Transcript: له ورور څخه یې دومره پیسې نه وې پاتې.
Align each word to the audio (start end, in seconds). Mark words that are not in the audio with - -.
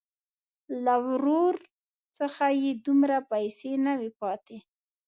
له 0.83 0.95
ورور 1.07 1.55
څخه 2.17 2.45
یې 2.61 2.71
دومره 2.85 3.17
پیسې 3.31 3.71
نه 3.85 3.93
وې 3.99 4.09
پاتې. 4.19 4.57